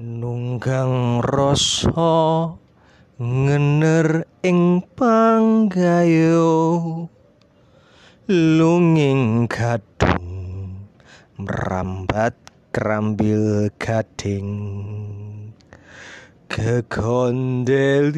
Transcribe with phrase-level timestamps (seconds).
[0.00, 2.56] nunggang rasa
[3.20, 6.48] ngener ing panggayo
[8.24, 10.88] lunging gadung
[11.36, 12.32] mrambat
[12.72, 14.48] krambil gading.
[16.48, 18.16] Gegondeli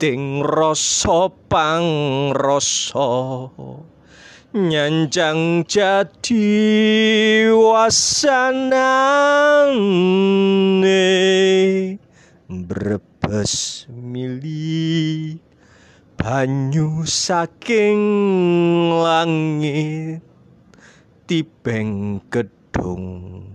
[0.00, 3.12] ting rasa pangrasa
[4.50, 6.50] nyanjang jadi
[7.54, 8.18] wasanane.
[12.50, 15.38] Brebes mili
[16.18, 18.02] banyu saking
[18.90, 20.26] langit.
[21.30, 23.46] Tibeng gedung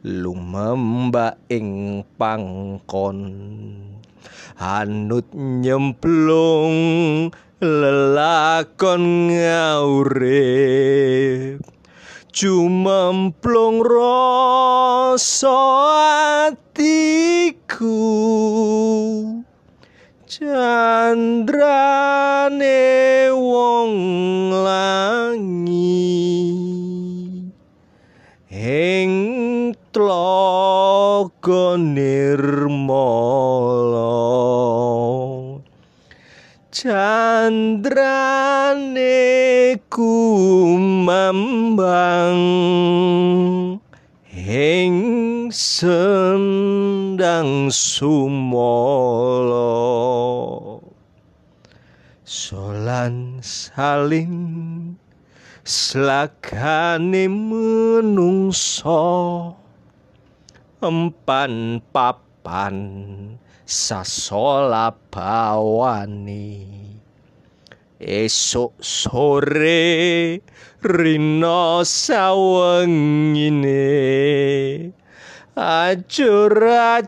[0.00, 3.20] lumembak ing pangkon.
[4.56, 6.76] Anut nyemplung
[7.60, 10.80] lelakon ngaurip
[12.32, 15.60] cumemplung rasa
[16.48, 18.00] atiku.
[20.24, 21.28] Candrane
[23.34, 23.92] wong
[24.64, 26.16] langi
[28.48, 33.20] ing tlaga nirmala
[37.50, 39.10] candrane
[39.90, 41.02] kumambang
[44.30, 46.94] ing sendang
[47.74, 49.66] sumala.
[52.22, 54.94] Solan saling
[55.66, 59.02] slagane menungso
[60.78, 62.78] empan papan
[63.66, 66.70] sasola bawani
[68.00, 70.40] esuk sore
[70.80, 73.76] rina sawengine.
[75.60, 77.04] Ajur-ajur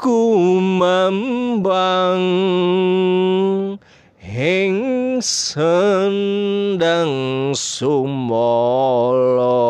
[0.00, 1.76] kumambang
[4.24, 7.12] ing sendang
[7.52, 9.60] sumala.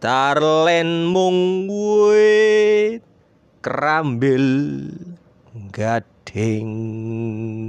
[0.00, 3.04] tarlen mung wit
[3.64, 4.92] krambil
[5.74, 7.63] gading